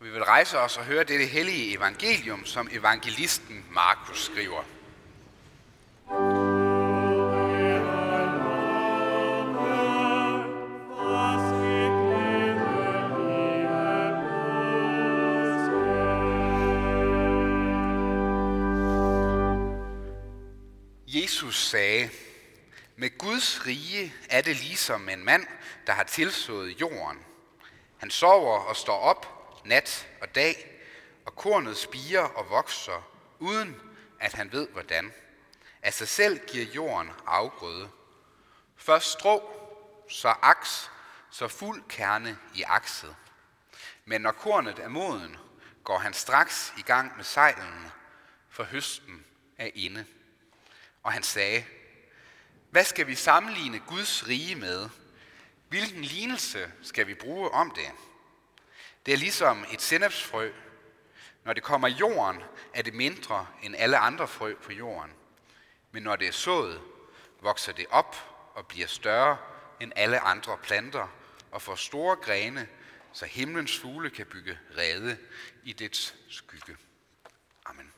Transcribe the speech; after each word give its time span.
Og 0.00 0.06
vi 0.06 0.10
vil 0.10 0.24
rejse 0.24 0.58
os 0.58 0.76
og 0.76 0.84
høre 0.84 1.04
dette 1.04 1.26
hellige 1.26 1.76
evangelium, 1.76 2.44
som 2.44 2.68
evangelisten 2.72 3.64
Markus 3.70 4.24
skriver. 4.24 4.62
Jesus 21.06 21.68
sagde, 21.68 22.10
med 22.96 23.18
Guds 23.18 23.66
rige 23.66 24.14
er 24.30 24.42
det 24.42 24.56
ligesom 24.56 25.08
en 25.08 25.24
mand, 25.24 25.46
der 25.86 25.92
har 25.92 26.02
tilsået 26.02 26.80
jorden. 26.80 27.18
Han 27.96 28.10
sover 28.10 28.58
og 28.58 28.76
står 28.76 28.98
op 28.98 29.43
nat 29.64 30.08
og 30.20 30.34
dag, 30.34 30.80
og 31.26 31.36
kornet 31.36 31.76
spiger 31.76 32.20
og 32.20 32.50
vokser, 32.50 33.10
uden 33.38 33.80
at 34.20 34.32
han 34.32 34.52
ved 34.52 34.68
hvordan. 34.68 35.12
Af 35.82 35.94
sig 35.94 36.08
selv 36.08 36.46
giver 36.46 36.64
jorden 36.64 37.10
afgrøde. 37.26 37.90
Først 38.76 39.12
strå, 39.12 39.50
så 40.08 40.34
aks, 40.42 40.90
så 41.30 41.48
fuld 41.48 41.82
kerne 41.88 42.38
i 42.54 42.62
akset. 42.62 43.16
Men 44.04 44.20
når 44.20 44.32
kornet 44.32 44.78
er 44.78 44.88
moden, 44.88 45.36
går 45.84 45.98
han 45.98 46.14
straks 46.14 46.72
i 46.78 46.82
gang 46.82 47.16
med 47.16 47.24
sejlene, 47.24 47.92
for 48.50 48.64
høsten 48.64 49.24
er 49.58 49.70
inde. 49.74 50.06
Og 51.02 51.12
han 51.12 51.22
sagde, 51.22 51.64
hvad 52.70 52.84
skal 52.84 53.06
vi 53.06 53.14
sammenligne 53.14 53.82
Guds 53.86 54.28
rige 54.28 54.54
med? 54.54 54.88
Hvilken 55.68 56.04
lignelse 56.04 56.72
skal 56.82 57.06
vi 57.06 57.14
bruge 57.14 57.50
om 57.50 57.70
det? 57.70 57.90
Det 59.06 59.14
er 59.14 59.18
ligesom 59.18 59.64
et 59.72 59.82
sennepsfrø. 59.82 60.52
Når 61.44 61.52
det 61.52 61.62
kommer 61.62 61.88
i 61.88 61.92
jorden, 61.92 62.42
er 62.74 62.82
det 62.82 62.94
mindre 62.94 63.46
end 63.62 63.76
alle 63.78 63.98
andre 63.98 64.28
frø 64.28 64.54
på 64.54 64.72
jorden. 64.72 65.12
Men 65.90 66.02
når 66.02 66.16
det 66.16 66.28
er 66.28 66.32
sået, 66.32 66.80
vokser 67.40 67.72
det 67.72 67.86
op 67.90 68.16
og 68.54 68.66
bliver 68.66 68.86
større 68.86 69.36
end 69.80 69.92
alle 69.96 70.20
andre 70.20 70.58
planter 70.62 71.08
og 71.50 71.62
får 71.62 71.74
store 71.74 72.16
grene, 72.16 72.68
så 73.12 73.26
himlens 73.26 73.78
fugle 73.78 74.10
kan 74.10 74.26
bygge 74.26 74.58
rede 74.78 75.18
i 75.64 75.72
dets 75.72 76.14
skygge. 76.28 76.76
Amen. 77.66 77.92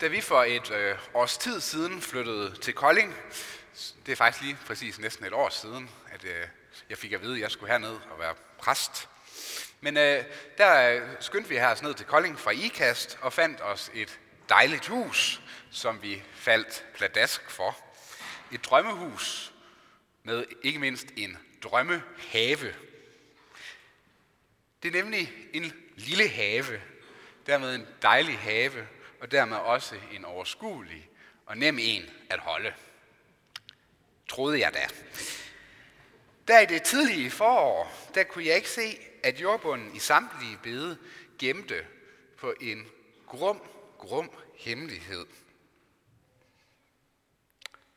Da 0.00 0.06
vi 0.06 0.20
for 0.20 0.42
et 0.42 0.70
øh, 0.70 0.98
års 1.14 1.38
tid 1.38 1.60
siden 1.60 2.00
flyttede 2.00 2.56
til 2.56 2.74
Kolding, 2.74 3.14
det 4.06 4.12
er 4.12 4.16
faktisk 4.16 4.42
lige 4.42 4.58
præcis 4.66 4.98
næsten 4.98 5.26
et 5.26 5.32
år 5.32 5.48
siden, 5.48 5.90
at 6.12 6.24
øh, 6.24 6.46
jeg 6.90 6.98
fik 6.98 7.12
at 7.12 7.22
vide, 7.22 7.34
at 7.34 7.40
jeg 7.40 7.50
skulle 7.50 7.72
herned 7.72 7.98
og 8.10 8.18
være 8.18 8.34
præst. 8.58 9.08
Men 9.80 9.96
øh, 9.96 10.24
der 10.58 10.90
øh, 10.90 11.08
skyndte 11.20 11.48
vi 11.48 11.60
os 11.60 11.82
ned 11.82 11.94
til 11.94 12.06
Kolding 12.06 12.38
fra 12.38 12.50
IKAST 12.50 13.18
og 13.20 13.32
fandt 13.32 13.60
os 13.60 13.90
et 13.94 14.18
dejligt 14.48 14.86
hus, 14.86 15.42
som 15.70 16.02
vi 16.02 16.22
faldt 16.34 16.84
pladask 16.94 17.50
for. 17.50 17.76
Et 18.52 18.64
drømmehus 18.64 19.52
med 20.22 20.44
ikke 20.62 20.78
mindst 20.78 21.06
en 21.16 21.38
drømmehave. 21.62 22.74
Det 24.82 24.96
er 24.96 25.02
nemlig 25.02 25.32
en 25.52 25.72
lille 25.96 26.28
have, 26.28 26.80
dermed 27.46 27.74
en 27.74 27.86
dejlig 28.02 28.38
have, 28.38 28.86
og 29.26 29.32
dermed 29.32 29.56
også 29.56 29.96
en 30.12 30.24
overskuelig 30.24 31.10
og 31.46 31.58
nem 31.58 31.78
en 31.80 32.10
at 32.30 32.38
holde. 32.38 32.74
Troede 34.28 34.60
jeg 34.60 34.74
da. 34.74 34.88
Der 36.48 36.60
i 36.60 36.66
det 36.66 36.82
tidlige 36.82 37.30
forår, 37.30 38.08
der 38.14 38.24
kunne 38.24 38.46
jeg 38.46 38.56
ikke 38.56 38.70
se, 38.70 38.98
at 39.22 39.40
jordbunden 39.40 39.96
i 39.96 39.98
samtlige 39.98 40.58
bede 40.62 40.98
gemte 41.38 41.86
på 42.38 42.54
en 42.60 42.86
grum, 43.26 43.62
grum 43.98 44.30
hemmelighed. 44.58 45.26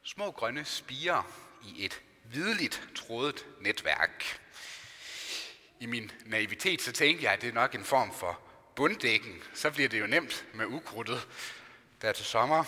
Små 0.03 0.31
grønne 0.31 0.65
spiger 0.65 1.23
i 1.65 1.85
et 1.85 2.01
hvidligt 2.23 2.89
trådet 2.95 3.47
netværk. 3.61 4.41
I 5.79 5.85
min 5.85 6.11
naivitet 6.25 6.81
så 6.81 6.91
tænkte 6.91 7.23
jeg, 7.23 7.33
at 7.33 7.41
det 7.41 7.49
er 7.49 7.53
nok 7.53 7.75
en 7.75 7.85
form 7.85 8.13
for 8.13 8.48
bunddækken, 8.79 9.43
så 9.53 9.71
bliver 9.71 9.89
det 9.89 9.99
jo 9.99 10.07
nemt 10.07 10.45
med 10.53 10.65
ukrudtet 10.65 11.27
der 12.01 12.11
til 12.11 12.25
sommer. 12.25 12.63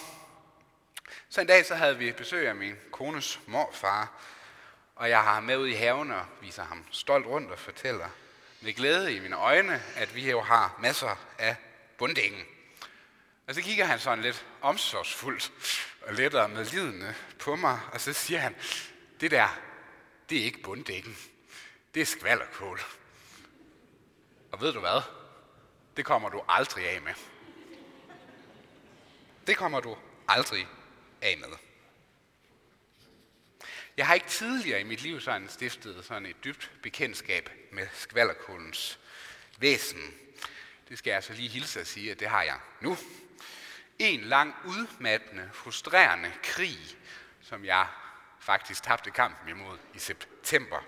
Så 1.30 1.42
en 1.42 1.48
dag 1.48 1.66
så 1.66 1.76
havde 1.76 1.98
vi 1.98 2.12
besøg 2.12 2.48
af 2.48 2.56
min 2.56 2.76
kones 2.92 3.40
morfar, 3.48 4.22
og 4.96 5.10
jeg 5.10 5.24
har 5.24 5.34
ham 5.34 5.44
med 5.44 5.58
ud 5.58 5.68
i 5.68 5.74
haven 5.74 6.12
og 6.12 6.26
viser 6.42 6.64
ham 6.64 6.86
stolt 6.92 7.26
rundt 7.26 7.52
og 7.52 7.60
fortæller 7.60 8.10
med 8.62 8.74
glæde 8.74 9.16
i 9.16 9.20
mine 9.20 9.36
øjne, 9.36 9.84
at 9.96 10.16
vi 10.16 10.32
jo 10.32 10.42
har 10.42 10.78
masser 10.80 11.16
af 11.40 11.56
bunddækken. 11.98 12.42
Og 13.48 13.56
så 13.56 13.62
kigger 13.62 13.86
han 13.86 14.00
sådan 14.00 14.24
lidt 14.24 14.46
omsorgsfuldt 14.62 15.52
og 16.02 16.14
lettere 16.14 16.50
med 16.50 16.66
lidende 16.66 17.16
på 17.40 17.56
mig, 17.56 17.80
og 17.92 18.02
så 18.02 18.14
siger 18.14 18.40
han, 18.40 18.56
det 19.22 19.32
der, 19.32 19.60
det 20.30 20.38
er 20.38 20.44
ikke 20.44 20.62
bunddækken. 20.62 21.18
Det 21.94 22.02
er 22.02 22.06
skvallerkål. 22.06 22.82
Og 24.52 24.62
ved 24.62 24.74
du 24.74 24.80
hvad? 24.80 25.21
Det 25.98 26.06
kommer 26.06 26.30
du 26.30 26.44
aldrig 26.48 26.90
af 26.90 27.02
med. 27.02 27.14
Det 29.48 29.58
kommer 29.58 29.80
du 29.80 29.98
aldrig 30.28 30.68
af 31.22 31.38
med. 31.38 31.58
Jeg 33.98 34.08
har 34.08 34.14
ikke 34.14 34.28
tidligere 34.28 34.82
i 34.82 34.84
mit 34.84 35.02
liv 35.02 35.22
sådan 35.22 35.50
stiftet 35.50 36.06
sådan 36.06 36.26
et 36.26 36.44
dybt 36.44 36.72
bekendtskab 36.84 37.50
med 37.72 37.88
skvallerkålens 37.94 39.00
væsen. 39.58 40.14
Det 40.90 40.98
skal 40.98 41.12
jeg 41.12 41.16
altså 41.16 41.34
lige 41.34 41.50
hilse 41.50 41.80
at 41.80 41.88
sige, 41.88 42.12
at 42.12 42.20
det 42.20 42.28
har 42.28 42.44
jeg 42.44 42.60
nu. 42.82 42.98
En 44.00 44.22
lang, 44.22 44.56
udmattende, 44.66 45.50
frustrerende 45.54 46.32
krig, 46.44 46.78
som 47.42 47.66
jeg 47.66 47.88
faktisk 48.40 48.84
tabte 48.84 49.12
kampen 49.12 49.50
imod 49.50 49.78
i 49.94 50.00
september. 50.00 50.80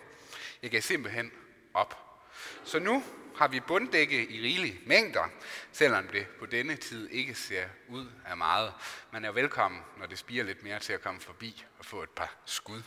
Jeg 0.61 0.71
gav 0.71 0.81
simpelthen 0.81 1.31
op. 1.73 2.19
Så 2.63 2.79
nu 2.79 3.03
har 3.37 3.47
vi 3.47 3.59
bunddække 3.59 4.29
i 4.29 4.41
rigelige 4.41 4.79
mængder, 4.85 5.29
selvom 5.71 6.07
det 6.07 6.27
på 6.39 6.45
denne 6.45 6.75
tid 6.75 7.09
ikke 7.09 7.35
ser 7.35 7.65
ud 7.89 8.07
af 8.25 8.37
meget. 8.37 8.73
Man 9.11 9.25
er 9.25 9.31
velkommen, 9.31 9.81
når 9.97 10.05
det 10.05 10.19
spiger 10.19 10.43
lidt 10.43 10.63
mere, 10.63 10.79
til 10.79 10.93
at 10.93 11.01
komme 11.01 11.21
forbi 11.21 11.65
og 11.79 11.85
få 11.85 12.03
et 12.03 12.09
par 12.09 12.35
skud. 12.45 12.81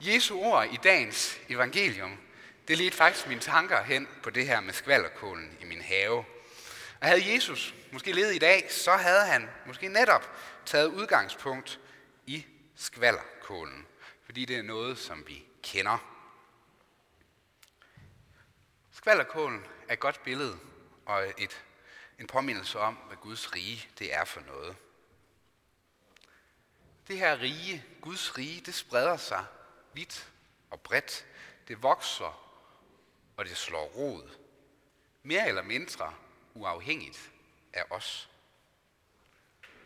Jesu 0.00 0.38
ord 0.38 0.66
i 0.72 0.78
dagens 0.84 1.40
evangelium, 1.48 2.18
det 2.68 2.78
ledte 2.78 2.96
faktisk 2.96 3.26
mine 3.26 3.40
tanker 3.40 3.82
hen 3.82 4.08
på 4.22 4.30
det 4.30 4.46
her 4.46 4.60
med 4.60 4.72
skvallerkålen 4.72 5.58
i 5.60 5.64
min 5.64 5.80
have. 5.80 6.24
Og 7.00 7.06
havde 7.06 7.34
Jesus 7.34 7.74
måske 7.92 8.12
levet 8.12 8.34
i 8.34 8.38
dag, 8.38 8.66
så 8.70 8.92
havde 8.92 9.26
han 9.26 9.48
måske 9.66 9.88
netop 9.88 10.36
taget 10.66 10.86
udgangspunkt 10.86 11.80
i 12.26 12.46
skvallerkålen 12.76 13.86
fordi 14.28 14.44
det 14.44 14.56
er 14.56 14.62
noget, 14.62 14.98
som 14.98 15.26
vi 15.26 15.44
kender. 15.62 15.98
Skvalderkålen 18.90 19.66
er 19.88 19.92
et 19.92 20.00
godt 20.00 20.22
billede 20.22 20.58
og 21.06 21.32
et, 21.38 21.64
en 22.18 22.26
påmindelse 22.26 22.78
om, 22.78 22.94
hvad 22.94 23.16
Guds 23.16 23.54
rige 23.54 23.88
det 23.98 24.14
er 24.14 24.24
for 24.24 24.40
noget. 24.40 24.76
Det 27.06 27.18
her 27.18 27.40
rige, 27.40 27.84
Guds 28.00 28.38
rige, 28.38 28.60
det 28.60 28.74
spreder 28.74 29.16
sig 29.16 29.44
vidt 29.92 30.30
og 30.70 30.80
bredt. 30.80 31.26
Det 31.68 31.82
vokser, 31.82 32.60
og 33.36 33.44
det 33.44 33.56
slår 33.56 33.84
rod. 33.84 34.30
Mere 35.22 35.48
eller 35.48 35.62
mindre 35.62 36.14
uafhængigt 36.54 37.30
af 37.72 37.84
os. 37.90 38.30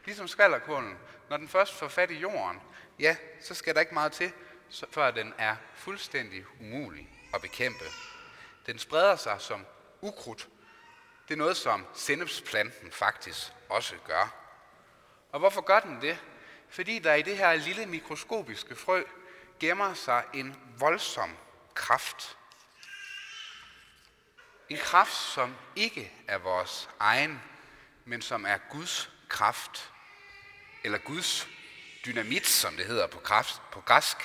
Ligesom 0.05 0.29
skvalderkålen, 0.29 0.99
når 1.31 1.37
den 1.37 1.49
først 1.49 1.75
får 1.75 1.89
fat 1.89 2.11
i 2.11 2.19
jorden, 2.19 2.61
ja, 3.03 3.17
så 3.41 3.55
skal 3.55 3.75
der 3.75 3.81
ikke 3.81 3.95
meget 3.95 4.13
til, 4.13 4.33
før 4.91 5.11
den 5.11 5.35
er 5.39 5.57
fuldstændig 5.75 6.45
umulig 6.61 7.09
at 7.35 7.41
bekæmpe. 7.41 7.85
Den 8.67 8.79
spreder 8.79 9.17
sig 9.17 9.41
som 9.41 9.67
ukrudt. 10.01 10.49
Det 11.29 11.35
er 11.35 11.39
noget, 11.39 11.57
som 11.57 11.87
sennepsplanten 11.95 12.93
faktisk 12.93 13.53
også 13.69 13.95
gør. 14.05 14.35
Og 15.33 15.39
hvorfor 15.39 15.61
gør 15.61 15.81
den 15.81 16.01
det? 16.01 16.19
Fordi 16.69 16.99
der 16.99 17.15
i 17.15 17.23
det 17.23 17.37
her 17.37 17.55
lille 17.55 17.87
mikroskopiske 17.87 18.77
frø 18.77 19.05
gemmer 19.61 19.95
sig 19.95 20.25
en 20.35 20.57
voldsom 20.79 21.37
kraft. 21.75 22.39
En 24.69 24.79
kraft, 24.79 25.15
som 25.15 25.57
ikke 25.77 26.13
er 26.29 26.39
vores 26.39 26.91
egen, 27.01 27.43
men 28.05 28.23
som 28.23 28.47
er 28.47 28.59
Guds 28.71 29.11
kraft, 29.29 29.93
eller 30.85 30.99
Guds 30.99 31.49
dynamit, 32.07 32.47
som 32.47 32.77
det 32.77 32.87
hedder 32.87 33.07
på, 33.07 33.19
kraft, 33.19 33.63
på 33.73 33.81
græsk. 33.81 34.17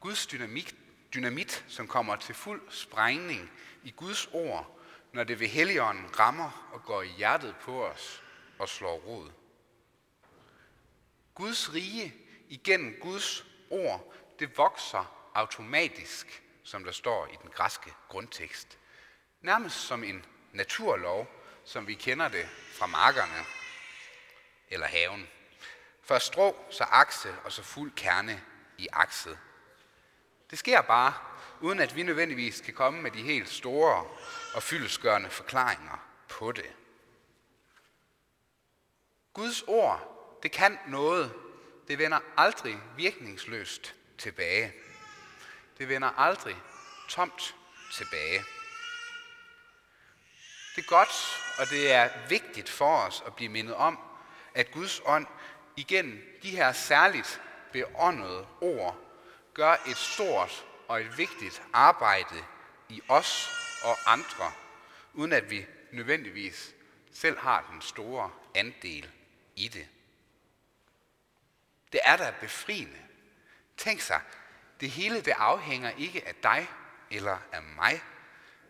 Guds 0.00 0.26
dynamit, 0.26 0.74
dynamit, 1.14 1.64
som 1.68 1.88
kommer 1.88 2.16
til 2.16 2.34
fuld 2.34 2.62
sprængning 2.70 3.50
i 3.82 3.90
Guds 3.90 4.28
ord, 4.32 4.80
når 5.12 5.24
det 5.24 5.40
ved 5.40 5.48
Helligånden 5.48 6.18
rammer 6.18 6.70
og 6.72 6.84
går 6.84 7.02
i 7.02 7.08
hjertet 7.08 7.56
på 7.62 7.86
os 7.86 8.22
og 8.58 8.68
slår 8.68 8.96
rod. 8.96 9.30
Guds 11.34 11.74
rige 11.74 12.14
igennem 12.48 12.96
Guds 13.00 13.44
ord, 13.70 14.14
det 14.38 14.58
vokser 14.58 15.30
automatisk, 15.34 16.42
som 16.62 16.84
der 16.84 16.92
står 16.92 17.26
i 17.26 17.36
den 17.42 17.50
græske 17.50 17.94
grundtekst. 18.08 18.78
Nærmest 19.40 19.76
som 19.76 20.04
en 20.04 20.24
naturlov, 20.52 21.28
som 21.64 21.86
vi 21.86 21.94
kender 21.94 22.28
det 22.28 22.48
fra 22.78 22.86
markerne 22.86 23.44
eller 24.68 24.86
haven. 24.86 25.28
Først 26.10 26.26
strå, 26.26 26.56
så 26.70 26.84
akse 26.84 27.34
og 27.44 27.52
så 27.52 27.62
fuld 27.62 27.92
kerne 27.96 28.42
i 28.78 28.88
akset. 28.92 29.38
Det 30.50 30.58
sker 30.58 30.80
bare, 30.80 31.14
uden 31.60 31.80
at 31.80 31.96
vi 31.96 32.02
nødvendigvis 32.02 32.60
kan 32.60 32.74
komme 32.74 33.02
med 33.02 33.10
de 33.10 33.22
helt 33.22 33.48
store 33.48 34.06
og 34.54 34.62
fyldesgørende 34.62 35.30
forklaringer 35.30 36.06
på 36.28 36.52
det. 36.52 36.72
Guds 39.32 39.62
ord, 39.62 40.26
det 40.42 40.52
kan 40.52 40.78
noget. 40.86 41.34
Det 41.88 41.98
vender 41.98 42.18
aldrig 42.36 42.80
virkningsløst 42.96 43.94
tilbage. 44.18 44.72
Det 45.78 45.88
vender 45.88 46.08
aldrig 46.08 46.56
tomt 47.08 47.56
tilbage. 47.92 48.44
Det 50.76 50.84
er 50.84 50.88
godt, 50.88 51.42
og 51.58 51.70
det 51.70 51.92
er 51.92 52.28
vigtigt 52.28 52.68
for 52.68 52.96
os 52.96 53.22
at 53.26 53.34
blive 53.34 53.50
mindet 53.50 53.74
om, 53.74 53.98
at 54.54 54.70
Guds 54.70 55.00
ånd 55.04 55.26
igen 55.80 56.22
de 56.42 56.50
her 56.50 56.72
særligt 56.72 57.40
beåndede 57.72 58.46
ord 58.60 58.98
gør 59.54 59.76
et 59.86 59.96
stort 59.96 60.64
og 60.88 61.00
et 61.00 61.18
vigtigt 61.18 61.62
arbejde 61.72 62.44
i 62.88 63.02
os 63.08 63.50
og 63.84 64.12
andre, 64.12 64.52
uden 65.12 65.32
at 65.32 65.50
vi 65.50 65.66
nødvendigvis 65.92 66.74
selv 67.12 67.38
har 67.38 67.68
den 67.72 67.82
store 67.82 68.30
andel 68.54 69.10
i 69.56 69.68
det. 69.68 69.88
Det 71.92 72.00
er 72.04 72.16
da 72.16 72.34
befriende. 72.40 72.98
Tænk 73.76 74.00
sig, 74.00 74.20
det 74.80 74.90
hele 74.90 75.20
det 75.20 75.34
afhænger 75.36 75.90
ikke 75.90 76.28
af 76.28 76.34
dig 76.34 76.68
eller 77.10 77.38
af 77.52 77.62
mig, 77.62 78.02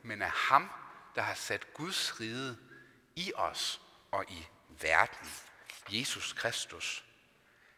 men 0.02 0.22
af 0.22 0.30
ham, 0.30 0.70
der 1.14 1.22
har 1.22 1.34
sat 1.34 1.74
Guds 1.74 2.20
rige 2.20 2.56
i 3.16 3.32
os 3.34 3.80
og 4.10 4.24
i 4.28 4.46
verden. 4.68 5.30
Jesus 5.92 6.32
Kristus. 6.32 7.04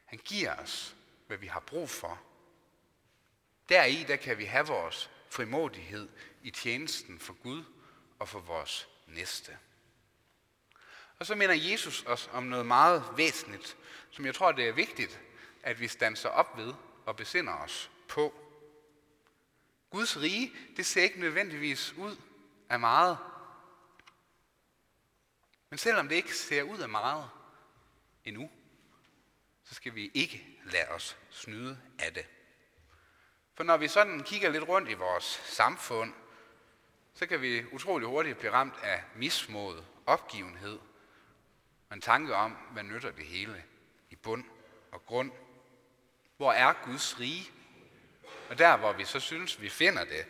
Han 0.05 0.19
giver 0.19 0.57
os, 0.57 0.97
hvad 1.27 1.37
vi 1.37 1.47
har 1.47 1.61
brug 1.61 1.91
for. 1.91 2.23
Deri 3.69 4.05
der 4.09 4.17
kan 4.17 4.39
vi 4.39 4.45
have 4.45 4.67
vores 4.67 5.11
frimodighed 5.31 6.09
i 6.43 6.51
tjenesten 6.51 7.19
for 7.19 7.33
Gud 7.33 7.65
og 8.19 8.29
for 8.29 8.41
vores 8.41 8.89
næste. 9.07 9.59
Og 11.19 11.27
så 11.27 11.35
minder 11.35 11.55
Jesus 11.55 12.05
os 12.07 12.31
om 12.33 12.43
noget 12.43 12.67
meget 12.67 13.05
væsentligt, 13.17 13.77
som 14.11 14.27
jeg 14.27 14.35
tror, 14.35 14.53
det 14.53 14.69
er 14.69 14.73
vigtigt, 14.73 15.21
at 15.63 15.81
vi 15.81 15.89
standser 15.89 16.29
op 16.29 16.57
ved 16.57 16.75
og 17.07 17.17
besinder 17.17 17.53
os 17.53 17.91
på. 18.09 18.35
Guds 19.91 20.17
rige, 20.17 20.53
det 20.77 20.87
ser 20.87 21.03
ikke 21.03 21.21
nødvendigvis 21.21 21.93
ud 21.93 22.17
af 22.69 22.81
meget. 22.81 23.19
Men 25.71 25.79
selvom 25.79 26.09
det 26.09 26.17
ikke 26.17 26.37
ser 26.37 26.63
ud 26.63 26.79
af 26.79 26.89
meget 26.89 27.31
endnu, 28.25 28.51
så 29.65 29.75
skal 29.75 29.95
vi 29.95 30.11
ikke 30.15 30.59
lade 30.65 30.89
os 30.89 31.19
snyde 31.31 31.81
af 31.99 32.15
det. 32.15 32.27
For 33.55 33.65
når 33.65 33.77
vi 33.77 33.89
sådan 33.89 34.23
kigger 34.23 34.51
lidt 34.51 34.69
rundt 34.69 34.91
i 34.91 34.95
vores 34.95 35.25
samfund, 35.45 36.15
så 37.15 37.27
kan 37.27 37.41
vi 37.43 37.65
utrolig 37.73 38.09
hurtigt 38.09 38.39
blive 38.39 38.53
ramt 38.53 38.75
af 38.83 39.03
mismod, 39.17 39.83
opgivenhed 40.07 40.79
og 41.89 41.95
en 41.95 42.01
tanke 42.01 42.35
om, 42.35 42.51
hvad 42.51 42.83
nytter 42.83 43.11
det 43.11 43.27
hele 43.27 43.65
i 44.11 44.17
bund 44.17 44.45
og 44.93 45.07
grund. 45.07 45.33
Hvor 46.37 46.53
er 46.53 46.73
Guds 46.85 47.21
rige? 47.21 47.51
Og 48.49 48.59
der, 48.59 48.77
hvor 48.77 48.93
vi 48.93 49.05
så 49.05 49.21
synes, 49.21 49.61
vi 49.61 49.69
finder 49.69 50.05
det, 50.05 50.27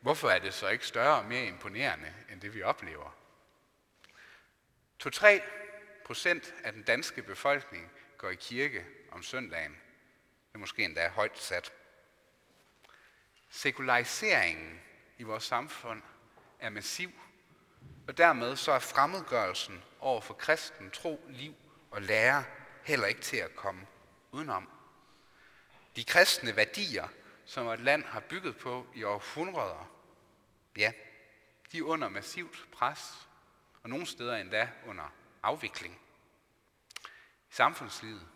hvorfor 0.00 0.28
er 0.28 0.38
det 0.38 0.54
så 0.54 0.68
ikke 0.68 0.86
større 0.86 1.18
og 1.18 1.24
mere 1.24 1.46
imponerende, 1.46 2.14
end 2.32 2.40
det 2.40 2.54
vi 2.54 2.62
oplever? 2.62 3.16
2-3 5.06 5.40
procent 6.08 6.54
af 6.64 6.72
den 6.72 6.82
danske 6.82 7.22
befolkning 7.22 7.90
går 8.18 8.30
i 8.30 8.34
kirke 8.34 8.86
om 9.12 9.22
søndagen. 9.22 9.72
Det 9.72 10.54
er 10.54 10.58
måske 10.58 10.84
endda 10.84 11.08
højt 11.08 11.38
sat. 11.38 11.72
Sekulariseringen 13.50 14.80
i 15.18 15.22
vores 15.22 15.44
samfund 15.44 16.02
er 16.60 16.70
massiv, 16.70 17.10
og 18.06 18.18
dermed 18.18 18.56
så 18.56 18.72
er 18.72 18.78
fremmedgørelsen 18.78 19.84
over 20.00 20.20
for 20.20 20.34
kristen 20.34 20.90
tro, 20.90 21.26
liv 21.28 21.54
og 21.90 22.02
lære 22.02 22.44
heller 22.84 23.06
ikke 23.06 23.20
til 23.20 23.36
at 23.36 23.56
komme 23.56 23.86
udenom. 24.32 24.70
De 25.96 26.04
kristne 26.04 26.56
værdier, 26.56 27.08
som 27.44 27.68
et 27.68 27.80
land 27.80 28.04
har 28.04 28.20
bygget 28.20 28.56
på 28.56 28.86
i 28.94 29.02
århundreder, 29.02 29.90
ja, 30.76 30.92
de 31.72 31.78
er 31.78 31.82
under 31.82 32.08
massivt 32.08 32.68
pres, 32.72 33.28
og 33.82 33.90
nogle 33.90 34.06
steder 34.06 34.36
endda 34.36 34.68
under 34.86 35.12
afvikling. 35.48 36.00
I 37.50 37.54
samfundslivet, 37.54 38.28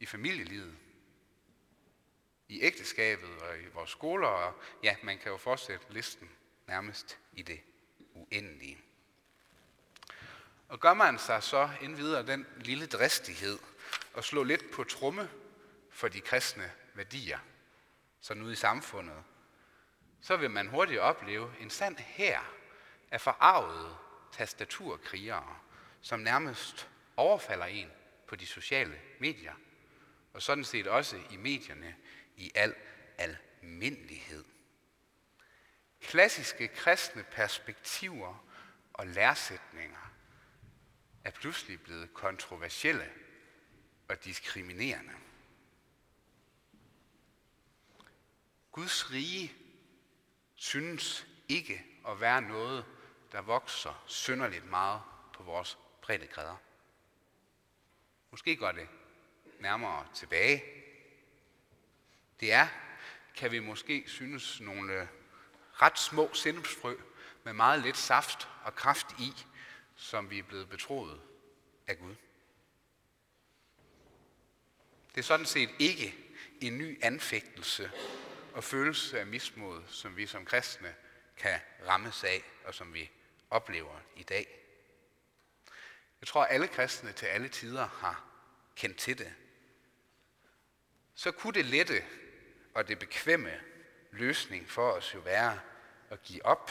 i 0.00 0.06
familielivet, 0.06 0.76
i 2.48 2.60
ægteskabet 2.60 3.42
og 3.42 3.58
i 3.58 3.66
vores 3.66 3.90
skoler, 3.90 4.28
og 4.28 4.54
ja, 4.82 4.96
man 5.02 5.18
kan 5.18 5.32
jo 5.32 5.36
fortsætte 5.36 5.92
listen 5.92 6.30
nærmest 6.66 7.18
i 7.32 7.42
det 7.42 7.60
uendelige. 8.14 8.78
Og 10.68 10.80
gør 10.80 10.94
man 10.94 11.18
sig 11.18 11.42
så 11.42 11.70
indvidere 11.80 12.26
den 12.26 12.46
lille 12.56 12.86
dristighed 12.86 13.58
og 14.14 14.24
slå 14.24 14.42
lidt 14.42 14.70
på 14.70 14.84
trumme 14.84 15.30
for 15.90 16.08
de 16.08 16.20
kristne 16.20 16.72
værdier, 16.94 17.38
sådan 18.20 18.42
ude 18.42 18.52
i 18.52 18.56
samfundet, 18.56 19.24
så 20.20 20.36
vil 20.36 20.50
man 20.50 20.68
hurtigt 20.68 21.00
opleve 21.00 21.52
en 21.60 21.70
sand 21.70 21.96
her 21.96 22.40
af 23.10 23.20
forarvede 23.20 23.96
tastaturkrigere, 24.32 25.58
som 26.04 26.20
nærmest 26.20 26.88
overfalder 27.16 27.66
en 27.66 27.90
på 28.26 28.36
de 28.36 28.46
sociale 28.46 29.00
medier, 29.20 29.54
og 30.32 30.42
sådan 30.42 30.64
set 30.64 30.86
også 30.86 31.20
i 31.30 31.36
medierne 31.36 31.96
i 32.36 32.52
al 32.54 32.74
almindelighed. 33.18 34.44
Klassiske 36.00 36.68
kristne 36.68 37.22
perspektiver 37.22 38.46
og 38.92 39.06
lærsætninger 39.06 40.12
er 41.24 41.30
pludselig 41.30 41.80
blevet 41.80 42.14
kontroversielle 42.14 43.10
og 44.08 44.24
diskriminerende. 44.24 45.12
Guds 48.72 49.10
rige 49.10 49.52
synes 50.54 51.26
ikke 51.48 51.84
at 52.08 52.20
være 52.20 52.42
noget, 52.42 52.84
der 53.32 53.40
vokser 53.40 54.04
synderligt 54.06 54.64
meget 54.64 55.02
på 55.34 55.42
vores 55.42 55.78
breddegrader. 56.04 56.56
Måske 58.30 58.56
går 58.56 58.72
det 58.72 58.88
nærmere 59.60 60.06
tilbage. 60.14 60.64
Det 62.40 62.52
er, 62.52 62.68
kan 63.36 63.52
vi 63.52 63.58
måske 63.58 64.04
synes, 64.06 64.60
nogle 64.60 65.08
ret 65.72 65.98
små 65.98 66.34
sindfrø 66.34 66.96
med 67.44 67.52
meget 67.52 67.82
lidt 67.82 67.96
saft 67.96 68.48
og 68.64 68.74
kraft 68.74 69.06
i, 69.20 69.32
som 69.96 70.30
vi 70.30 70.38
er 70.38 70.42
blevet 70.42 70.68
betroet 70.68 71.20
af 71.86 71.98
Gud. 71.98 72.14
Det 75.14 75.20
er 75.20 75.24
sådan 75.24 75.46
set 75.46 75.70
ikke 75.78 76.14
en 76.60 76.78
ny 76.78 77.04
anfægtelse 77.04 77.90
og 78.52 78.64
følelse 78.64 79.20
af 79.20 79.26
mismod, 79.26 79.82
som 79.88 80.16
vi 80.16 80.26
som 80.26 80.44
kristne 80.44 80.94
kan 81.36 81.60
rammes 81.86 82.24
af, 82.24 82.42
og 82.64 82.74
som 82.74 82.94
vi 82.94 83.10
oplever 83.50 84.00
i 84.16 84.22
dag. 84.22 84.63
Jeg 86.24 86.28
tror, 86.28 86.44
at 86.44 86.54
alle 86.54 86.68
kristne 86.68 87.12
til 87.12 87.26
alle 87.26 87.48
tider 87.48 87.86
har 87.86 88.24
kendt 88.76 88.96
til 88.96 89.18
det. 89.18 89.34
Så 91.14 91.32
kunne 91.32 91.52
det 91.52 91.64
lette 91.64 92.04
og 92.74 92.88
det 92.88 92.98
bekvemme 92.98 93.60
løsning 94.10 94.70
for 94.70 94.92
os 94.92 95.14
jo 95.14 95.18
være 95.18 95.60
at 96.10 96.22
give 96.22 96.46
op, 96.46 96.70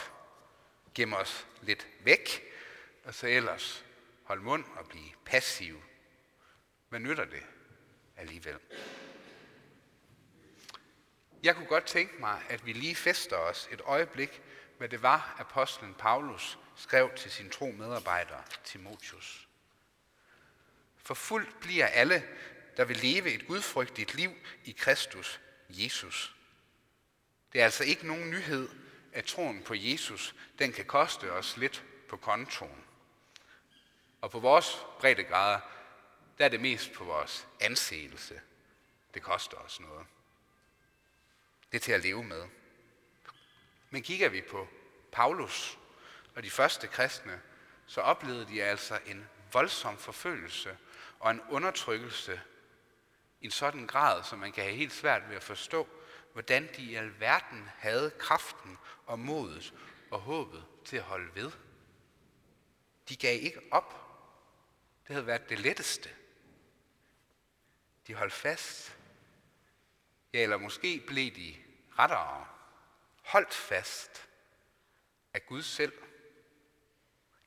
gemme 0.94 1.16
os 1.16 1.46
lidt 1.62 1.86
væk, 2.00 2.42
og 3.04 3.14
så 3.14 3.26
ellers 3.26 3.84
holde 4.24 4.42
mund 4.42 4.64
og 4.76 4.88
blive 4.88 5.10
passiv. 5.24 5.82
Hvad 6.88 7.00
nytter 7.00 7.24
det 7.24 7.42
alligevel? 8.16 8.58
Jeg 11.42 11.56
kunne 11.56 11.66
godt 11.66 11.86
tænke 11.86 12.14
mig, 12.20 12.42
at 12.48 12.66
vi 12.66 12.72
lige 12.72 12.96
fester 12.96 13.36
os 13.36 13.68
et 13.70 13.80
øjeblik, 13.80 14.42
hvad 14.78 14.88
det 14.88 15.02
var, 15.02 15.36
apostlen 15.38 15.94
Paulus 15.94 16.58
skrev 16.76 17.10
til 17.16 17.30
sin 17.30 17.50
tro 17.50 17.70
medarbejder 17.70 18.38
Timotius. 18.64 19.48
For 20.96 21.14
fuldt 21.14 21.60
bliver 21.60 21.86
alle, 21.86 22.28
der 22.76 22.84
vil 22.84 22.96
leve 22.96 23.32
et 23.32 23.46
gudfrygtigt 23.46 24.14
liv 24.14 24.32
i 24.64 24.72
Kristus 24.72 25.40
Jesus. 25.68 26.34
Det 27.52 27.60
er 27.60 27.64
altså 27.64 27.84
ikke 27.84 28.06
nogen 28.06 28.30
nyhed, 28.30 28.68
at 29.12 29.24
troen 29.24 29.62
på 29.62 29.74
Jesus, 29.74 30.34
den 30.58 30.72
kan 30.72 30.84
koste 30.84 31.32
os 31.32 31.56
lidt 31.56 31.84
på 32.08 32.16
kontoen. 32.16 32.84
Og 34.20 34.30
på 34.30 34.38
vores 34.38 34.78
breddegrader, 34.98 35.60
der 36.38 36.44
er 36.44 36.48
det 36.48 36.60
mest 36.60 36.92
på 36.92 37.04
vores 37.04 37.46
anseelse. 37.60 38.40
Det 39.14 39.22
koster 39.22 39.56
os 39.56 39.80
noget. 39.80 40.06
Det 41.72 41.78
er 41.78 41.84
til 41.84 41.92
at 41.92 42.02
leve 42.02 42.24
med. 42.24 42.44
Men 43.90 44.02
kigger 44.02 44.28
vi 44.28 44.42
på 44.42 44.68
Paulus 45.12 45.78
og 46.34 46.42
de 46.42 46.50
første 46.50 46.86
kristne, 46.86 47.40
så 47.86 48.00
oplevede 48.00 48.46
de 48.46 48.62
altså 48.62 49.00
en 49.06 49.28
voldsom 49.52 49.98
forfølgelse 49.98 50.78
og 51.20 51.30
en 51.30 51.40
undertrykkelse 51.50 52.40
i 53.40 53.44
en 53.44 53.50
sådan 53.50 53.86
grad, 53.86 54.24
som 54.24 54.38
man 54.38 54.52
kan 54.52 54.64
have 54.64 54.76
helt 54.76 54.92
svært 54.92 55.28
ved 55.28 55.36
at 55.36 55.42
forstå, 55.42 55.88
hvordan 56.32 56.68
de 56.76 56.82
i 56.82 56.94
alverden 56.94 57.70
havde 57.78 58.10
kraften 58.18 58.78
og 59.06 59.18
modet 59.18 59.74
og 60.10 60.20
håbet 60.20 60.64
til 60.84 60.96
at 60.96 61.02
holde 61.02 61.34
ved. 61.34 61.52
De 63.08 63.16
gav 63.16 63.42
ikke 63.42 63.60
op. 63.70 64.00
Det 65.08 65.14
havde 65.14 65.26
været 65.26 65.48
det 65.48 65.58
letteste. 65.58 66.10
De 68.06 68.14
holdt 68.14 68.32
fast. 68.32 68.96
Ja, 70.32 70.42
eller 70.42 70.56
måske 70.56 71.04
blev 71.06 71.30
de 71.30 71.56
rettere 71.98 72.46
holdt 73.22 73.54
fast 73.54 74.28
af 75.34 75.46
Gud 75.46 75.62
selv 75.62 76.03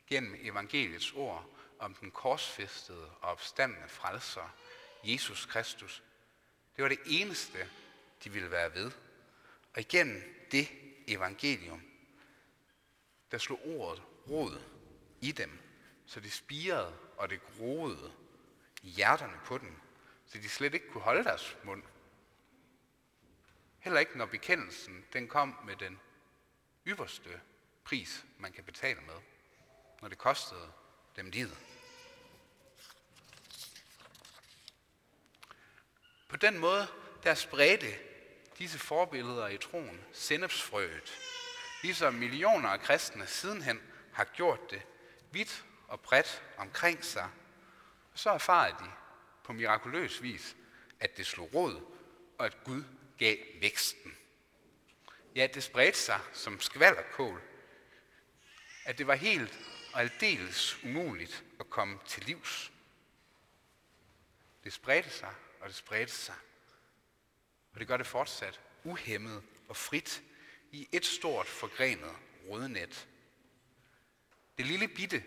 gennem 0.07 0.35
evangeliets 0.41 1.13
ord 1.13 1.49
om 1.79 1.93
den 1.93 2.11
korsfæstede 2.11 3.11
og 3.11 3.21
opstandende 3.21 3.89
frelser, 3.89 4.55
Jesus 5.03 5.45
Kristus. 5.45 6.03
Det 6.75 6.83
var 6.83 6.89
det 6.89 6.99
eneste, 7.05 7.69
de 8.23 8.31
ville 8.31 8.51
være 8.51 8.73
ved. 8.73 8.91
Og 9.73 9.79
igennem 9.81 10.47
det 10.51 10.69
evangelium, 11.07 11.81
der 13.31 13.37
slog 13.37 13.59
ordet 13.65 14.03
rod 14.29 14.61
i 15.21 15.31
dem, 15.31 15.59
så 16.05 16.19
det 16.19 16.33
spirede 16.33 16.97
og 17.17 17.29
det 17.29 17.41
groede 17.41 18.13
i 18.83 18.89
hjerterne 18.89 19.39
på 19.45 19.57
dem, 19.57 19.75
så 20.25 20.37
de 20.37 20.49
slet 20.49 20.73
ikke 20.73 20.89
kunne 20.91 21.03
holde 21.03 21.23
deres 21.23 21.57
mund. 21.63 21.83
Heller 23.79 23.99
ikke 23.99 24.17
når 24.17 24.25
bekendelsen 24.25 25.05
den 25.13 25.27
kom 25.27 25.55
med 25.65 25.75
den 25.75 25.99
ypperste 26.87 27.41
pris, 27.83 28.25
man 28.37 28.51
kan 28.51 28.63
betale 28.63 29.01
med, 29.01 29.15
når 30.01 30.07
det 30.07 30.17
kostede 30.17 30.71
dem 31.15 31.29
livet. 31.29 31.57
På 36.29 36.37
den 36.37 36.57
måde, 36.57 36.87
der 37.23 37.33
spredte 37.33 37.95
disse 38.57 38.79
forbilleder 38.79 39.47
i 39.47 39.57
troen 39.57 40.01
sennepsfrøet, 40.13 41.19
ligesom 41.83 42.13
millioner 42.13 42.69
af 42.69 42.79
kristne 42.79 43.27
sidenhen 43.27 43.81
har 44.13 44.23
gjort 44.23 44.71
det 44.71 44.81
vidt 45.31 45.65
og 45.87 46.01
bredt 46.01 46.43
omkring 46.57 47.05
sig. 47.05 47.29
Og 48.13 48.19
så 48.19 48.29
erfarede 48.29 48.75
de 48.79 48.91
på 49.43 49.53
mirakuløs 49.53 50.21
vis, 50.21 50.55
at 50.99 51.17
det 51.17 51.25
slog 51.25 51.53
rod, 51.53 51.81
og 52.37 52.45
at 52.45 52.63
Gud 52.63 52.83
gav 53.17 53.37
væksten. 53.61 54.17
Ja, 55.35 55.47
det 55.53 55.63
spredte 55.63 55.99
sig 55.99 56.19
som 56.33 56.59
skvalderkål. 56.59 57.41
At 58.85 58.97
det 58.97 59.07
var 59.07 59.15
helt 59.15 59.59
og 59.97 60.03
aldeles 60.03 60.79
umuligt 60.83 61.43
at 61.59 61.69
komme 61.69 61.99
til 62.05 62.23
livs. 62.25 62.71
Det 64.63 64.73
spredte 64.73 65.09
sig, 65.09 65.33
og 65.59 65.67
det 65.67 65.75
spredte 65.75 66.13
sig. 66.13 66.35
Og 67.73 67.79
det 67.79 67.87
gør 67.87 67.97
det 67.97 68.07
fortsat 68.07 68.59
uhemmet 68.83 69.43
og 69.67 69.75
frit 69.75 70.23
i 70.71 70.87
et 70.91 71.05
stort 71.05 71.47
forgrenet 71.47 72.15
rodnet. 72.49 73.07
Det 74.57 74.65
lille 74.65 74.87
bitte, 74.87 75.23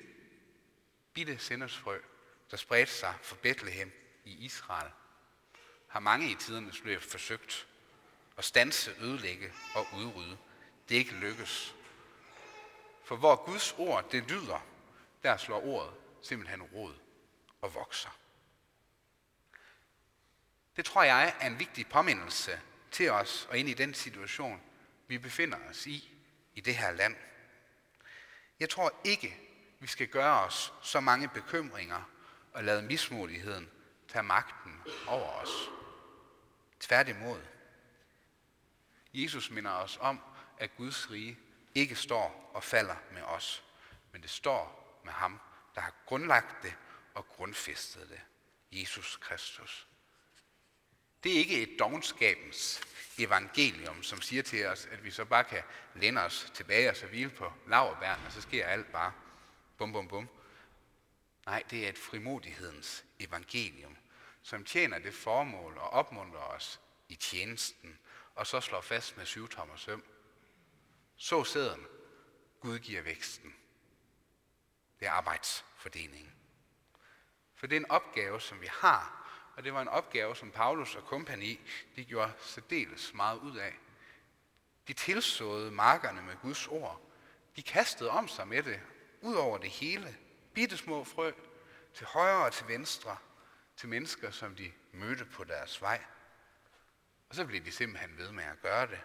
bitte 1.14 1.38
sendersfrø, 1.38 2.00
der 2.50 2.56
spredte 2.56 2.92
sig 2.92 3.14
fra 3.22 3.36
Bethlehem 3.42 3.92
i 4.24 4.44
Israel, 4.44 4.90
har 5.88 6.00
mange 6.00 6.30
i 6.30 6.34
tidernes 6.34 6.84
løb 6.84 7.02
forsøgt 7.02 7.68
at 8.36 8.44
stanse, 8.44 8.94
ødelægge 9.00 9.52
og 9.74 9.86
udrydde. 9.96 10.38
Det 10.88 10.94
er 10.94 10.98
ikke 10.98 11.14
lykkes. 11.14 11.74
For 13.10 13.16
hvor 13.16 13.44
Guds 13.44 13.74
ord 13.78 14.10
det 14.10 14.30
lyder, 14.30 14.66
der 15.22 15.36
slår 15.36 15.64
ordet 15.64 15.94
simpelthen 16.22 16.62
rod 16.62 16.94
og 17.60 17.74
vokser. 17.74 18.18
Det 20.76 20.84
tror 20.84 21.02
jeg 21.02 21.34
er 21.40 21.46
en 21.46 21.58
vigtig 21.58 21.88
påmindelse 21.88 22.60
til 22.90 23.10
os 23.10 23.46
og 23.50 23.58
ind 23.58 23.68
i 23.68 23.74
den 23.74 23.94
situation, 23.94 24.62
vi 25.08 25.18
befinder 25.18 25.58
os 25.70 25.86
i, 25.86 26.14
i 26.54 26.60
det 26.60 26.76
her 26.76 26.90
land. 26.90 27.16
Jeg 28.60 28.70
tror 28.70 28.92
ikke, 29.04 29.36
vi 29.80 29.86
skal 29.86 30.08
gøre 30.08 30.40
os 30.40 30.72
så 30.82 31.00
mange 31.00 31.28
bekymringer 31.28 32.10
og 32.52 32.64
lade 32.64 32.82
mismodigheden 32.82 33.70
tage 34.08 34.22
magten 34.22 34.82
over 35.06 35.30
os. 35.30 35.70
Tværtimod. 36.80 37.40
Jesus 39.14 39.50
minder 39.50 39.70
os 39.72 39.98
om, 40.00 40.20
at 40.58 40.76
Guds 40.76 41.10
rige 41.10 41.38
ikke 41.74 41.96
står 41.96 42.50
og 42.54 42.64
falder 42.64 42.96
med 43.12 43.22
os, 43.22 43.64
men 44.12 44.22
det 44.22 44.30
står 44.30 45.00
med 45.04 45.12
ham, 45.12 45.40
der 45.74 45.80
har 45.80 45.94
grundlagt 46.06 46.62
det 46.62 46.74
og 47.14 47.28
grundfæstet 47.28 48.08
det. 48.08 48.20
Jesus 48.72 49.16
Kristus. 49.16 49.86
Det 51.24 51.32
er 51.32 51.36
ikke 51.36 51.62
et 51.62 51.78
dogenskabens 51.78 52.80
evangelium, 53.18 54.02
som 54.02 54.20
siger 54.20 54.42
til 54.42 54.66
os, 54.66 54.86
at 54.86 55.04
vi 55.04 55.10
så 55.10 55.24
bare 55.24 55.44
kan 55.44 55.62
læne 55.94 56.22
os 56.22 56.50
tilbage 56.54 56.90
og 56.90 56.96
så 56.96 57.06
hvile 57.06 57.30
på 57.30 57.52
laverbæren, 57.66 58.26
og 58.26 58.32
så 58.32 58.40
sker 58.40 58.66
alt 58.66 58.92
bare 58.92 59.12
bum, 59.78 59.92
bum, 59.92 60.08
bum. 60.08 60.28
Nej, 61.46 61.62
det 61.70 61.84
er 61.84 61.88
et 61.88 61.98
frimodighedens 61.98 63.04
evangelium, 63.18 63.96
som 64.42 64.64
tjener 64.64 64.98
det 64.98 65.14
formål 65.14 65.78
og 65.78 65.90
opmuntrer 65.90 66.40
os 66.40 66.80
i 67.08 67.14
tjenesten, 67.14 67.98
og 68.34 68.46
så 68.46 68.60
slår 68.60 68.80
fast 68.80 69.16
med 69.16 69.26
syv 69.26 69.48
tommer 69.48 69.76
søm. 69.76 70.04
Så 71.20 71.44
sæden, 71.44 71.86
Gud 72.60 72.78
giver 72.78 73.02
væksten. 73.02 73.54
Det 75.00 75.08
er 75.08 75.12
arbejdsfordelingen. 75.12 76.32
For 77.54 77.66
det 77.66 77.76
er 77.76 77.80
en 77.80 77.90
opgave, 77.90 78.40
som 78.40 78.60
vi 78.60 78.68
har 78.70 79.20
og 79.60 79.64
det 79.64 79.74
var 79.74 79.82
en 79.82 79.88
opgave, 79.88 80.36
som 80.36 80.50
Paulus 80.50 80.94
og 80.94 81.04
kompagni, 81.04 81.60
de 81.96 82.04
gjorde 82.04 82.32
særdeles 82.40 83.14
meget 83.14 83.38
ud 83.38 83.56
af. 83.56 83.78
De 84.88 84.92
tilsåede 84.92 85.70
markerne 85.70 86.22
med 86.22 86.36
Guds 86.42 86.68
ord. 86.68 87.00
De 87.56 87.62
kastede 87.62 88.10
om 88.10 88.28
sig 88.28 88.48
med 88.48 88.62
det, 88.62 88.80
ud 89.20 89.34
over 89.34 89.58
det 89.58 89.70
hele. 89.70 90.16
Bitte 90.54 90.76
små 90.76 91.04
frø, 91.04 91.32
til 91.94 92.06
højre 92.06 92.44
og 92.44 92.52
til 92.52 92.68
venstre, 92.68 93.16
til 93.76 93.88
mennesker, 93.88 94.30
som 94.30 94.56
de 94.56 94.72
mødte 94.92 95.24
på 95.24 95.44
deres 95.44 95.82
vej. 95.82 96.04
Og 97.28 97.34
så 97.34 97.46
blev 97.46 97.64
de 97.64 97.72
simpelthen 97.72 98.18
ved 98.18 98.32
med 98.32 98.44
at 98.44 98.62
gøre 98.62 98.86
det. 98.86 99.00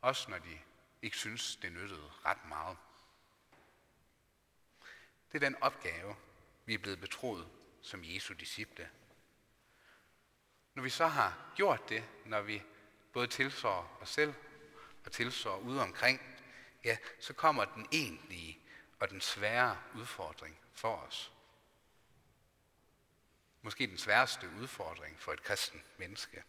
Også 0.00 0.30
når 0.30 0.38
de 0.38 0.58
ikke 1.02 1.16
synes, 1.16 1.56
det 1.56 1.72
nyttede 1.72 2.10
ret 2.24 2.44
meget. 2.44 2.78
Det 5.32 5.42
er 5.42 5.48
den 5.48 5.62
opgave, 5.62 6.16
vi 6.64 6.74
er 6.74 6.78
blevet 6.78 7.00
betroet 7.00 7.48
som 7.82 8.00
Jesu 8.04 8.34
disciple. 8.34 8.90
Når 10.74 10.82
vi 10.82 10.90
så 10.90 11.06
har 11.06 11.52
gjort 11.56 11.88
det, 11.88 12.04
når 12.24 12.40
vi 12.40 12.62
både 13.12 13.26
tilsår 13.26 13.98
os 14.00 14.08
selv 14.08 14.34
og 15.04 15.12
tilsår 15.12 15.58
ude 15.58 15.82
omkring, 15.82 16.20
ja, 16.84 16.96
så 17.20 17.32
kommer 17.32 17.64
den 17.64 17.88
egentlige 17.92 18.58
og 19.00 19.10
den 19.10 19.20
svære 19.20 19.78
udfordring 19.94 20.58
for 20.72 20.96
os. 20.96 21.32
Måske 23.62 23.86
den 23.86 23.98
sværeste 23.98 24.50
udfordring 24.60 25.20
for 25.20 25.32
et 25.32 25.42
kristen 25.42 25.82
menneske. 25.96 26.44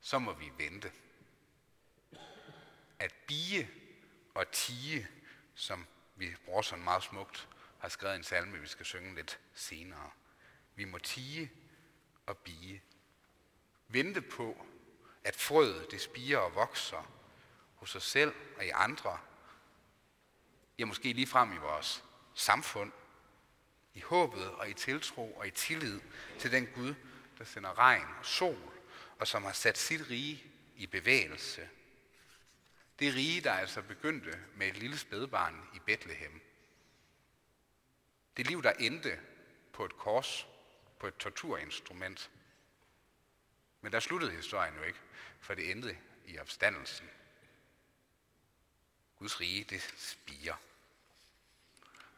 Så 0.00 0.18
må 0.18 0.32
vi 0.32 0.52
vente. 0.58 0.92
At 3.02 3.14
bie 3.26 3.68
og 4.34 4.50
tige, 4.50 5.08
som 5.54 5.86
vi 6.16 6.34
bruger 6.44 6.62
sådan 6.62 6.84
meget 6.84 7.02
smukt, 7.02 7.48
har 7.78 7.88
skrevet 7.88 8.16
en 8.16 8.22
salme, 8.22 8.60
vi 8.60 8.66
skal 8.66 8.86
synge 8.86 9.14
lidt 9.14 9.40
senere. 9.54 10.10
Vi 10.74 10.84
må 10.84 10.98
tige 10.98 11.52
og 12.26 12.38
bie 12.38 12.80
Vente 13.88 14.22
på, 14.22 14.66
at 15.24 15.36
frøet 15.36 15.90
det 15.90 16.00
spiger 16.00 16.38
og 16.38 16.54
vokser 16.54 17.12
hos 17.74 17.96
os 17.96 18.04
selv 18.04 18.34
og 18.56 18.66
i 18.66 18.68
andre. 18.68 19.18
Ja, 20.78 20.84
måske 20.84 21.12
lige 21.12 21.26
frem 21.26 21.52
i 21.52 21.56
vores 21.56 22.04
samfund. 22.34 22.92
I 23.94 24.00
håbet 24.00 24.50
og 24.50 24.70
i 24.70 24.74
tiltro 24.74 25.32
og 25.32 25.46
i 25.46 25.50
tillid 25.50 26.00
til 26.38 26.52
den 26.52 26.66
Gud, 26.66 26.94
der 27.38 27.44
sender 27.44 27.78
regn 27.78 28.06
og 28.18 28.26
sol, 28.26 28.72
og 29.18 29.26
som 29.26 29.44
har 29.44 29.52
sat 29.52 29.78
sit 29.78 30.10
rige 30.10 30.44
i 30.76 30.86
bevægelse. 30.86 31.68
Det 33.02 33.14
rige, 33.14 33.40
der 33.40 33.52
altså 33.52 33.82
begyndte 33.82 34.44
med 34.56 34.66
et 34.66 34.76
lille 34.76 34.98
spædbarn 34.98 35.68
i 35.74 35.78
Bethlehem. 35.78 36.40
Det 38.36 38.46
liv, 38.46 38.62
der 38.62 38.72
endte 38.72 39.20
på 39.72 39.84
et 39.84 39.96
kors, 39.96 40.46
på 41.00 41.06
et 41.06 41.16
torturinstrument, 41.16 42.30
men 43.80 43.92
der 43.92 44.00
sluttede 44.00 44.32
historien 44.32 44.74
jo 44.74 44.82
ikke, 44.82 44.98
for 45.40 45.54
det 45.54 45.70
endte 45.70 45.98
i 46.26 46.38
opstandelsen. 46.38 47.10
Guds 49.16 49.40
rige, 49.40 49.64
det 49.64 49.94
spiger. 49.96 50.54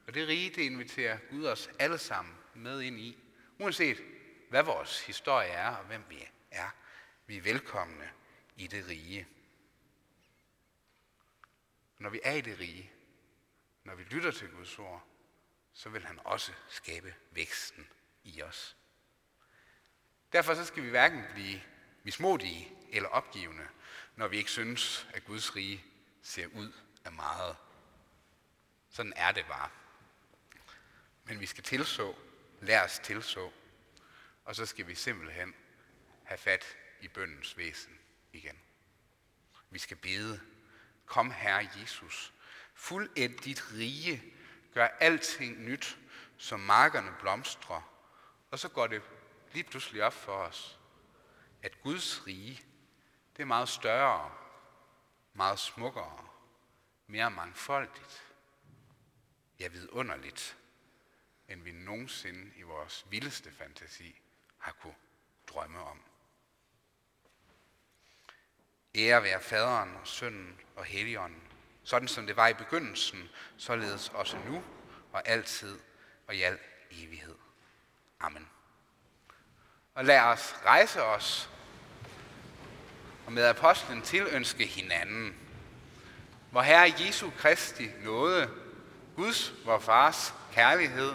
Og 0.07 0.15
det 0.15 0.29
rige, 0.29 0.51
det 0.51 0.63
inviterer 0.63 1.19
Gud 1.31 1.47
os 1.47 1.71
alle 1.79 1.99
sammen 1.99 2.35
med 2.55 2.81
ind 2.81 3.01
i. 3.01 3.19
Uanset 3.59 4.03
hvad 4.51 4.63
vores 4.63 5.07
historie 5.07 5.49
er 5.49 5.69
og 5.71 5.85
hvem 5.85 6.05
vi 6.09 6.29
er. 6.51 6.71
Vi 7.27 7.37
er 7.37 7.43
velkomne 7.43 8.11
i 8.57 8.67
det 8.67 8.89
rige. 8.89 9.29
Når 11.99 12.11
vi 12.11 12.21
er 12.25 12.33
i 12.33 12.41
det 12.41 12.59
rige, 12.59 12.93
når 13.85 13.95
vi 13.95 14.03
lytter 14.03 14.31
til 14.31 14.51
Guds 14.51 14.79
ord, 14.79 15.07
så 15.73 15.89
vil 15.89 16.05
han 16.05 16.21
også 16.25 16.53
skabe 16.69 17.15
væksten 17.31 17.89
i 18.25 18.43
os. 18.43 18.77
Derfor 20.33 20.55
så 20.55 20.65
skal 20.65 20.83
vi 20.83 20.91
hverken 20.91 21.25
blive 21.33 21.61
mismodige 22.03 22.73
eller 22.91 23.09
opgivende, 23.09 23.69
når 24.17 24.29
vi 24.29 24.37
ikke 24.37 24.51
synes, 24.51 25.09
at 25.15 25.25
Guds 25.25 25.57
rige 25.57 25.85
ser 26.23 26.47
ud 26.47 26.73
af 27.05 27.13
meget. 27.13 27.57
Sådan 28.91 29.13
er 29.17 29.33
det 29.33 29.47
bare. 29.47 29.71
Men 31.25 31.41
vi 31.41 31.47
skal 31.47 31.65
tilså, 31.65 32.15
lad 32.61 32.85
os 32.85 32.99
tilså, 32.99 33.53
og 34.45 34.57
så 34.57 34.67
skal 34.67 34.87
vi 34.87 34.95
simpelthen 34.95 35.55
have 36.25 36.39
fat 36.39 36.77
i 37.01 37.09
bøndens 37.09 37.57
væsen 37.57 37.99
igen. 38.33 38.59
Vi 39.71 39.79
skal 39.79 39.97
bede, 39.97 40.41
kom 41.07 41.31
Herre 41.31 41.69
Jesus, 41.81 42.33
fuldend 42.75 43.39
dit 43.39 43.73
rige, 43.73 44.35
gør 44.75 44.89
alting 45.01 45.61
nyt, 45.61 45.99
som 46.37 46.61
markerne 46.61 47.15
blomstrer, 47.21 47.81
og 48.51 48.59
så 48.59 48.69
går 48.69 48.87
det 48.87 49.03
lige 49.53 49.65
pludselig 49.65 50.05
op 50.05 50.13
for 50.13 50.33
os, 50.33 50.79
at 51.63 51.83
Guds 51.83 52.27
rige, 52.27 52.63
det 53.37 53.43
er 53.43 53.47
meget 53.47 53.69
større, 53.69 54.33
meget 55.33 55.59
smukkere, 55.59 56.29
mere 57.07 57.31
mangfoldigt, 57.31 58.35
ja 59.61 59.69
vidunderligt, 59.69 60.57
end 61.49 61.63
vi 61.63 61.73
nogensinde 61.73 62.53
i 62.57 62.63
vores 62.63 63.07
vildeste 63.11 63.53
fantasi 63.53 64.21
har 64.59 64.73
kunne 64.73 64.95
drømme 65.47 65.81
om. 65.81 66.03
Ære 68.95 69.23
være 69.23 69.41
faderen 69.41 69.97
og 70.01 70.07
sønnen 70.07 70.61
og 70.77 70.85
helligånden, 70.85 71.43
sådan 71.85 72.09
som 72.09 72.27
det 72.27 72.37
var 72.37 72.49
i 72.49 72.55
begyndelsen, 72.55 73.29
således 73.57 74.09
også 74.15 74.37
nu 74.47 74.63
og 75.13 75.29
altid 75.29 75.79
og 76.27 76.35
i 76.35 76.43
al 76.43 76.59
evighed. 76.91 77.35
Amen. 78.21 78.49
Og 79.95 80.05
lad 80.05 80.21
os 80.21 80.55
rejse 80.65 81.03
os 81.03 81.51
og 83.27 83.33
med 83.33 83.45
apostlen 83.45 84.03
tilønske 84.03 84.67
hinanden. 84.67 85.37
Hvor 86.51 86.63
Herre 86.63 86.93
Jesu 86.99 87.31
Kristi 87.39 87.91
nåde, 88.03 88.51
Guds, 89.17 89.53
vor 89.65 89.79
Fars 89.79 90.35
kærlighed 90.53 91.13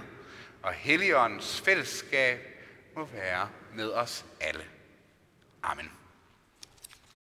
og 0.63 0.73
Helligåndens 0.73 1.61
fællesskab 1.61 2.39
må 2.95 3.05
være 3.05 3.49
med 3.73 3.91
os 3.91 4.25
alle. 4.41 4.65
Amen. 5.63 5.98